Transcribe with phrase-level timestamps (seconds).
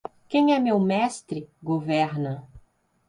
[0.27, 2.49] Quem é meu mestre, governa